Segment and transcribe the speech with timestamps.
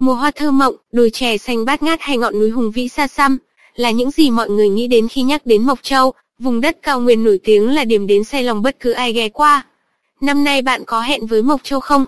[0.00, 3.08] Mùa hoa thơ mộng, đồi chè xanh bát ngát hay ngọn núi hùng vĩ xa
[3.08, 3.38] xăm,
[3.74, 7.00] là những gì mọi người nghĩ đến khi nhắc đến Mộc Châu, vùng đất cao
[7.00, 9.66] nguyên nổi tiếng là điểm đến say lòng bất cứ ai ghé qua.
[10.20, 12.04] Năm nay bạn có hẹn với Mộc Châu không?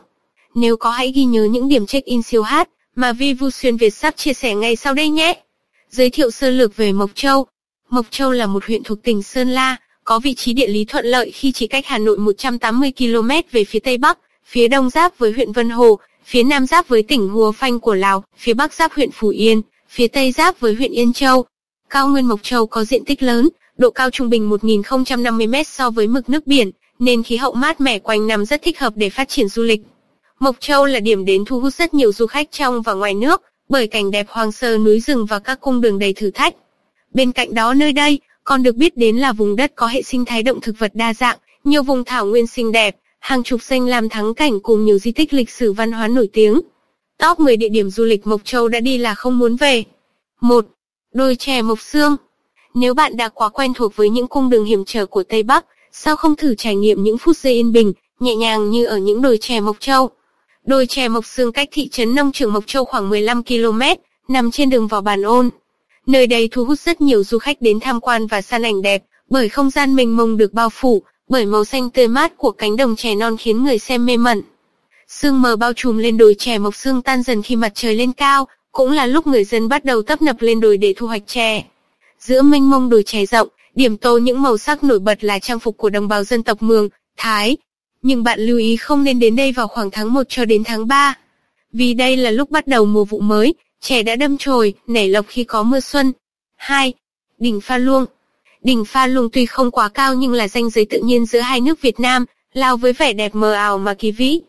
[0.54, 3.94] Nếu có hãy ghi nhớ những điểm check-in siêu hát mà Vi Vu Xuyên Việt
[3.94, 5.42] sắp chia sẻ ngay sau đây nhé.
[5.90, 7.46] Giới thiệu sơ lược về Mộc Châu.
[7.90, 11.06] Mộc Châu là một huyện thuộc tỉnh Sơn La, có vị trí địa lý thuận
[11.06, 15.18] lợi khi chỉ cách Hà Nội 180 km về phía tây bắc, phía đông giáp
[15.18, 18.74] với huyện Vân Hồ, phía nam giáp với tỉnh Hùa Phanh của Lào, phía bắc
[18.74, 21.44] giáp huyện Phù Yên, phía tây giáp với huyện Yên Châu.
[21.90, 26.06] Cao nguyên Mộc Châu có diện tích lớn, độ cao trung bình 1050m so với
[26.06, 29.28] mực nước biển, nên khí hậu mát mẻ quanh năm rất thích hợp để phát
[29.28, 29.80] triển du lịch.
[30.40, 33.42] Mộc Châu là điểm đến thu hút rất nhiều du khách trong và ngoài nước,
[33.68, 36.54] bởi cảnh đẹp hoang sơ núi rừng và các cung đường đầy thử thách.
[37.14, 40.24] Bên cạnh đó nơi đây, còn được biết đến là vùng đất có hệ sinh
[40.24, 43.86] thái động thực vật đa dạng, nhiều vùng thảo nguyên xinh đẹp, hàng chục danh
[43.86, 46.60] làm thắng cảnh cùng nhiều di tích lịch sử văn hóa nổi tiếng.
[47.18, 49.84] Top 10 địa điểm du lịch Mộc Châu đã đi là không muốn về.
[50.40, 50.66] 1.
[51.14, 52.16] Đồi chè Mộc Sương
[52.74, 55.66] Nếu bạn đã quá quen thuộc với những cung đường hiểm trở của Tây Bắc,
[55.92, 59.22] sao không thử trải nghiệm những phút giây yên bình, nhẹ nhàng như ở những
[59.22, 60.10] đồi chè Mộc Châu?
[60.66, 63.80] Đồi chè Mộc Sương cách thị trấn nông trường Mộc Châu khoảng 15 km,
[64.28, 65.50] nằm trên đường vào Bản Ôn.
[66.06, 69.02] Nơi đây thu hút rất nhiều du khách đến tham quan và săn ảnh đẹp,
[69.30, 71.02] bởi không gian mênh mông được bao phủ,
[71.32, 74.42] bởi màu xanh tươi mát của cánh đồng chè non khiến người xem mê mẩn.
[75.08, 78.12] Sương mờ bao trùm lên đồi chè mộc sương tan dần khi mặt trời lên
[78.12, 81.22] cao, cũng là lúc người dân bắt đầu tấp nập lên đồi để thu hoạch
[81.26, 81.64] chè.
[82.18, 85.58] Giữa mênh mông đồi chè rộng, điểm tô những màu sắc nổi bật là trang
[85.58, 87.56] phục của đồng bào dân tộc Mường, Thái.
[88.02, 90.88] Nhưng bạn lưu ý không nên đến đây vào khoảng tháng 1 cho đến tháng
[90.88, 91.14] 3.
[91.72, 95.26] Vì đây là lúc bắt đầu mùa vụ mới, chè đã đâm chồi, nảy lộc
[95.28, 96.12] khi có mưa xuân.
[96.56, 96.92] 2.
[97.38, 98.06] Đỉnh Pha Luông
[98.62, 101.60] Đỉnh Pha Luông tuy không quá cao nhưng là danh giới tự nhiên giữa hai
[101.60, 104.40] nước Việt Nam, Lào với vẻ đẹp mờ ảo mà kỳ vĩ.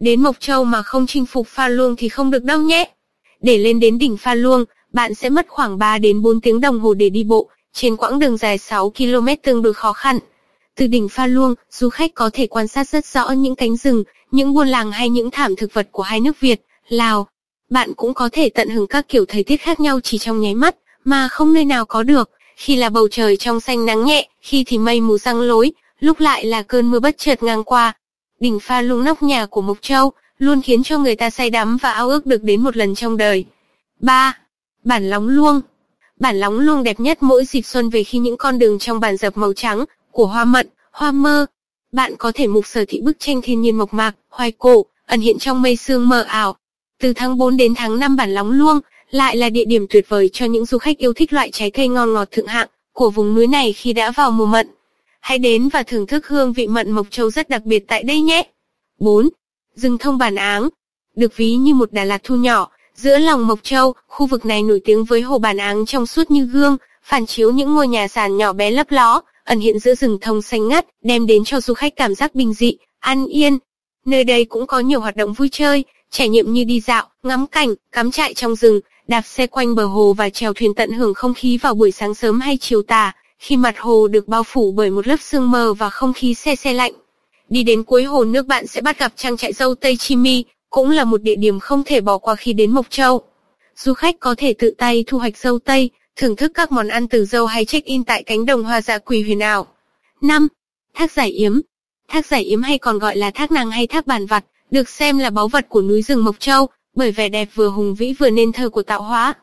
[0.00, 2.90] Đến Mộc Châu mà không chinh phục Pha Luông thì không được đâu nhé.
[3.42, 6.80] Để lên đến đỉnh Pha Luông, bạn sẽ mất khoảng 3 đến 4 tiếng đồng
[6.80, 10.18] hồ để đi bộ, trên quãng đường dài 6 km tương đối khó khăn.
[10.76, 14.04] Từ đỉnh Pha Luông, du khách có thể quan sát rất rõ những cánh rừng,
[14.30, 17.26] những buôn làng hay những thảm thực vật của hai nước Việt, Lào.
[17.70, 20.54] Bạn cũng có thể tận hưởng các kiểu thời tiết khác nhau chỉ trong nháy
[20.54, 22.30] mắt, mà không nơi nào có được.
[22.56, 26.20] Khi là bầu trời trong xanh nắng nhẹ, khi thì mây mù răng lối, lúc
[26.20, 27.92] lại là cơn mưa bất chợt ngang qua.
[28.40, 31.76] Đỉnh pha lung nóc nhà của Mộc Châu, luôn khiến cho người ta say đắm
[31.76, 33.44] và ao ước được đến một lần trong đời.
[34.00, 34.38] 3.
[34.84, 35.60] Bản Lóng Luông
[36.20, 39.16] Bản Lóng Luông đẹp nhất mỗi dịp xuân về khi những con đường trong bản
[39.16, 41.46] dập màu trắng, của hoa mận, hoa mơ.
[41.92, 45.20] Bạn có thể mục sở thị bức tranh thiên nhiên mộc mạc, hoài cổ, ẩn
[45.20, 46.56] hiện trong mây sương mờ ảo.
[47.00, 48.80] Từ tháng 4 đến tháng 5 bản Lóng Luông,
[49.14, 51.88] lại là địa điểm tuyệt vời cho những du khách yêu thích loại trái cây
[51.88, 54.68] ngon ngọt thượng hạng của vùng núi này khi đã vào mùa mận.
[55.20, 58.20] Hãy đến và thưởng thức hương vị mận Mộc Châu rất đặc biệt tại đây
[58.20, 58.42] nhé.
[58.98, 59.28] 4.
[59.74, 60.68] Rừng thông bản áng
[61.16, 64.62] Được ví như một Đà Lạt thu nhỏ, giữa lòng Mộc Châu, khu vực này
[64.62, 68.08] nổi tiếng với hồ bản áng trong suốt như gương, phản chiếu những ngôi nhà
[68.08, 71.60] sàn nhỏ bé lấp ló, ẩn hiện giữa rừng thông xanh ngắt, đem đến cho
[71.60, 73.58] du khách cảm giác bình dị, an yên.
[74.06, 77.46] Nơi đây cũng có nhiều hoạt động vui chơi, trải nghiệm như đi dạo, ngắm
[77.46, 81.14] cảnh, cắm trại trong rừng, đạp xe quanh bờ hồ và chèo thuyền tận hưởng
[81.14, 84.72] không khí vào buổi sáng sớm hay chiều tà, khi mặt hồ được bao phủ
[84.72, 86.92] bởi một lớp sương mờ và không khí xe xe lạnh.
[87.48, 90.90] Đi đến cuối hồ nước bạn sẽ bắt gặp trang trại dâu Tây Chimi, cũng
[90.90, 93.22] là một địa điểm không thể bỏ qua khi đến Mộc Châu.
[93.76, 97.08] Du khách có thể tự tay thu hoạch dâu Tây, thưởng thức các món ăn
[97.08, 99.66] từ dâu hay check-in tại cánh đồng hoa dạ quỳ huyền ảo.
[100.20, 100.48] 5.
[100.94, 101.60] Thác Giải Yếm
[102.08, 105.18] Thác Giải Yếm hay còn gọi là thác nàng hay thác bản vặt, được xem
[105.18, 108.30] là báu vật của núi rừng Mộc Châu, bởi vẻ đẹp vừa hùng vĩ vừa
[108.30, 109.34] nên thơ của tạo hóa.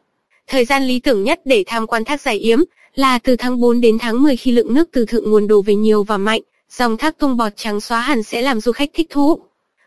[0.48, 2.60] Thời gian lý tưởng nhất để tham quan thác giải yếm
[2.96, 5.76] là từ tháng 4 đến tháng 10 khi lượng nước từ thượng nguồn đổ về
[5.76, 9.08] nhiều và mạnh, dòng thác tung bọt trắng xóa hẳn sẽ làm du khách thích
[9.10, 9.40] thú.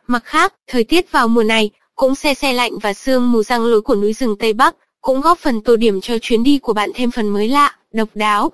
[0.07, 3.65] Mặt khác, thời tiết vào mùa này cũng xe xe lạnh và sương mù răng
[3.65, 6.73] lối của núi rừng Tây Bắc cũng góp phần tô điểm cho chuyến đi của
[6.73, 8.53] bạn thêm phần mới lạ, độc đáo.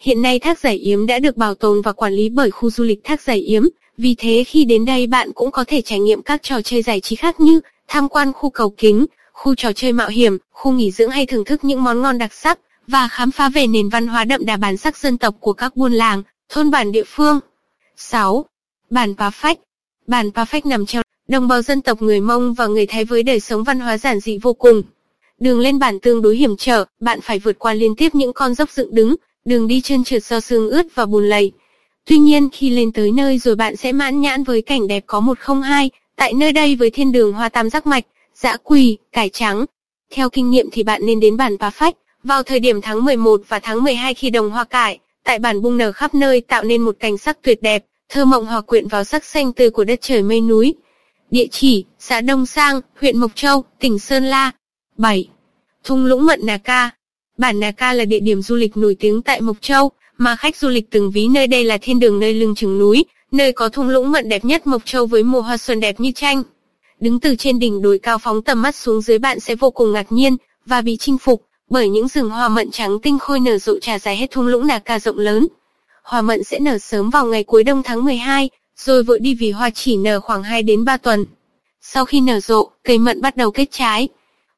[0.00, 2.84] Hiện nay thác giải yếm đã được bảo tồn và quản lý bởi khu du
[2.84, 3.62] lịch thác giải yếm,
[3.98, 7.00] vì thế khi đến đây bạn cũng có thể trải nghiệm các trò chơi giải
[7.00, 10.90] trí khác như tham quan khu cầu kính, khu trò chơi mạo hiểm, khu nghỉ
[10.90, 14.06] dưỡng hay thưởng thức những món ngon đặc sắc, và khám phá về nền văn
[14.06, 17.40] hóa đậm đà bản sắc dân tộc của các buôn làng, thôn bản địa phương.
[17.96, 18.44] 6.
[18.90, 19.58] Bản Pá Phách
[20.06, 23.22] Bản Pá Phách nằm treo đồng bào dân tộc người Mông và người Thái với
[23.22, 24.82] đời sống văn hóa giản dị vô cùng.
[25.40, 28.54] Đường lên bản tương đối hiểm trở, bạn phải vượt qua liên tiếp những con
[28.54, 29.14] dốc dựng đứng,
[29.44, 31.52] đường đi chân trượt do sương ướt và bùn lầy.
[32.06, 35.20] Tuy nhiên khi lên tới nơi rồi bạn sẽ mãn nhãn với cảnh đẹp có
[35.20, 38.04] 102, Tại nơi đây với thiên đường hoa tam giác mạch,
[38.34, 39.64] dã quỳ, cải trắng.
[40.12, 43.40] Theo kinh nghiệm thì bạn nên đến bản Pá Phách, vào thời điểm tháng 11
[43.48, 46.82] và tháng 12 khi đồng hoa cải, tại bản bung nở khắp nơi tạo nên
[46.82, 49.98] một cảnh sắc tuyệt đẹp, thơ mộng hòa quyện vào sắc xanh tươi của đất
[50.02, 50.74] trời mây núi.
[51.30, 54.50] Địa chỉ, xã Đông Sang, huyện Mộc Châu, tỉnh Sơn La.
[54.96, 55.28] 7.
[55.84, 56.90] Thung lũng Mận Nà Ca
[57.38, 60.56] Bản Nà Ca là địa điểm du lịch nổi tiếng tại Mộc Châu, mà khách
[60.56, 63.68] du lịch từng ví nơi đây là thiên đường nơi lưng chừng núi, nơi có
[63.68, 66.42] thung lũng mận đẹp nhất Mộc Châu với mùa hoa xuân đẹp như tranh.
[67.00, 69.92] Đứng từ trên đỉnh đồi cao phóng tầm mắt xuống dưới bạn sẽ vô cùng
[69.92, 70.36] ngạc nhiên
[70.66, 73.98] và bị chinh phục bởi những rừng hoa mận trắng tinh khôi nở rộ trà
[73.98, 75.46] dài hết thung lũng Nà Ca rộng lớn.
[76.02, 79.50] Hoa mận sẽ nở sớm vào ngày cuối đông tháng 12, rồi vội đi vì
[79.50, 81.24] hoa chỉ nở khoảng 2 đến 3 tuần.
[81.80, 84.08] Sau khi nở rộ, cây mận bắt đầu kết trái.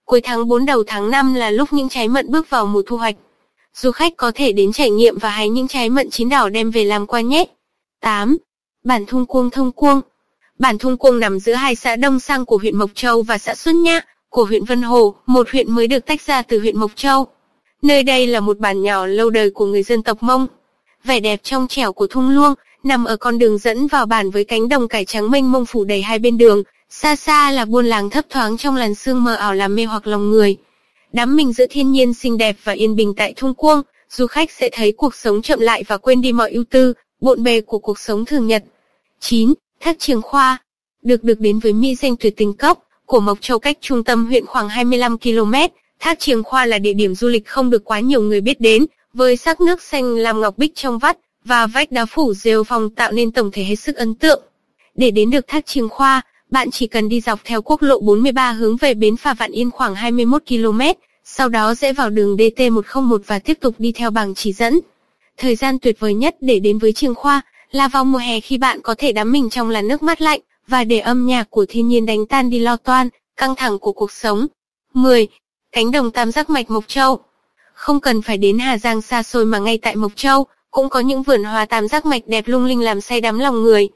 [0.04, 2.96] Cuối tháng 4 đầu tháng 5 là lúc những trái mận bước vào mùa thu
[2.96, 3.16] hoạch.
[3.74, 6.70] Du khách có thể đến trải nghiệm và hái những trái mận chín đỏ đem
[6.70, 7.44] về làm quà nhé.
[8.00, 8.36] 8.
[8.84, 10.00] Bản Thung Cuông Thông Cuông
[10.58, 13.54] Bản Thung Cuông nằm giữa hai xã Đông Sang của huyện Mộc Châu và xã
[13.54, 16.90] Xuân Nhã của huyện Vân Hồ, một huyện mới được tách ra từ huyện Mộc
[16.96, 17.26] Châu.
[17.82, 20.46] Nơi đây là một bản nhỏ lâu đời của người dân tộc Mông.
[21.04, 24.44] Vẻ đẹp trong trẻo của thung luông, nằm ở con đường dẫn vào bản với
[24.44, 27.86] cánh đồng cải trắng mênh mông phủ đầy hai bên đường, xa xa là buôn
[27.86, 30.56] làng thấp thoáng trong làn sương mờ ảo làm mê hoặc lòng người.
[31.12, 34.50] Đắm mình giữa thiên nhiên xinh đẹp và yên bình tại thung cuông, du khách
[34.50, 37.78] sẽ thấy cuộc sống chậm lại và quên đi mọi ưu tư, bộn bề của
[37.78, 38.64] cuộc sống thường nhật.
[39.20, 39.54] 9.
[39.80, 40.58] Thác Trường Khoa
[41.02, 44.26] Được được đến với mi danh tuyệt tình cốc của Mộc Châu cách trung tâm
[44.26, 45.52] huyện khoảng 25 km,
[45.98, 48.86] Thác Trường Khoa là địa điểm du lịch không được quá nhiều người biết đến,
[49.14, 52.90] với sắc nước xanh làm ngọc bích trong vắt và vách đá phủ rêu phong
[52.90, 54.42] tạo nên tổng thể hết sức ấn tượng.
[54.94, 58.52] Để đến được Thác Trường Khoa, bạn chỉ cần đi dọc theo quốc lộ 43
[58.52, 60.80] hướng về bến phà Vạn Yên khoảng 21 km,
[61.24, 64.80] sau đó rẽ vào đường DT101 và tiếp tục đi theo bảng chỉ dẫn.
[65.36, 68.58] Thời gian tuyệt vời nhất để đến với Trường Khoa là vào mùa hè khi
[68.58, 71.66] bạn có thể đắm mình trong làn nước mát lạnh và để âm nhạc của
[71.68, 74.46] thiên nhiên đánh tan đi lo toan, căng thẳng của cuộc sống.
[74.94, 75.28] 10.
[75.72, 77.20] Cánh đồng tam giác mạch Mộc Châu
[77.74, 81.00] Không cần phải đến Hà Giang xa xôi mà ngay tại Mộc Châu, cũng có
[81.00, 83.88] những vườn hoa tam giác mạch đẹp lung linh làm say đắm lòng người.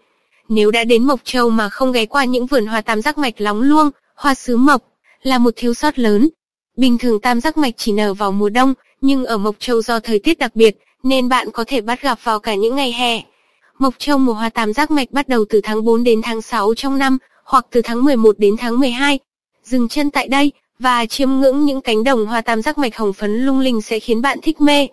[0.49, 3.41] Nếu đã đến Mộc Châu mà không ghé qua những vườn hoa tam giác mạch
[3.41, 4.83] lóng luông, hoa sứ mộc,
[5.23, 6.29] là một thiếu sót lớn.
[6.77, 10.01] Bình thường tam giác mạch chỉ nở vào mùa đông, nhưng ở Mộc Châu do
[10.01, 13.23] thời tiết đặc biệt, nên bạn có thể bắt gặp vào cả những ngày hè.
[13.79, 16.75] Mộc Châu mùa hoa tam giác mạch bắt đầu từ tháng 4 đến tháng 6
[16.75, 19.19] trong năm, hoặc từ tháng 11 đến tháng 12.
[19.65, 23.13] Dừng chân tại đây, và chiêm ngưỡng những cánh đồng hoa tam giác mạch hồng
[23.13, 24.89] phấn lung linh sẽ khiến bạn thích mê.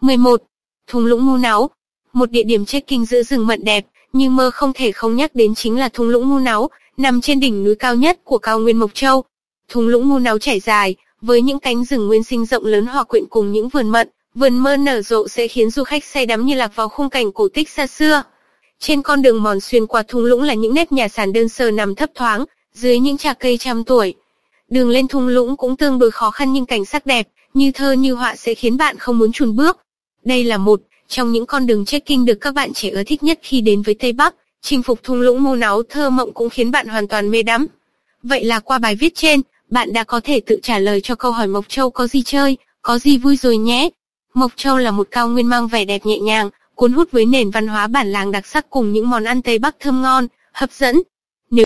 [0.00, 0.42] 11.
[0.86, 1.70] Thung lũng Mu Náu
[2.12, 5.54] Một địa điểm trekking giữa rừng mận đẹp, nhưng mơ không thể không nhắc đến
[5.54, 8.76] chính là thung lũng Mu Náu, nằm trên đỉnh núi cao nhất của cao nguyên
[8.76, 9.24] Mộc Châu.
[9.68, 13.04] Thung lũng Mu Náu trải dài, với những cánh rừng nguyên sinh rộng lớn hòa
[13.04, 14.08] quyện cùng những vườn mận,
[14.40, 17.32] vườn mơ nở rộ sẽ khiến du khách say đắm như lạc vào khung cảnh
[17.32, 18.22] cổ tích xa xưa.
[18.78, 21.70] Trên con đường mòn xuyên qua thung lũng là những nếp nhà sàn đơn sơ
[21.70, 22.44] nằm thấp thoáng,
[22.74, 24.14] dưới những trà cây trăm tuổi.
[24.68, 27.92] Đường lên thung lũng cũng tương đối khó khăn nhưng cảnh sắc đẹp, như thơ
[27.92, 29.78] như họa sẽ khiến bạn không muốn chùn bước.
[30.24, 33.38] Đây là một trong những con đường trekking được các bạn trẻ ưa thích nhất
[33.42, 34.34] khi đến với Tây Bắc.
[34.62, 37.66] Chinh phục thung lũng mô náu thơ mộng cũng khiến bạn hoàn toàn mê đắm.
[38.22, 39.40] Vậy là qua bài viết trên,
[39.70, 42.56] bạn đã có thể tự trả lời cho câu hỏi Mộc Châu có gì chơi,
[42.82, 43.90] có gì vui rồi nhé.
[44.34, 47.50] Mộc Châu là một cao nguyên mang vẻ đẹp nhẹ nhàng, cuốn hút với nền
[47.50, 50.72] văn hóa bản làng đặc sắc cùng những món ăn Tây Bắc thơm ngon, hấp
[50.72, 51.02] dẫn.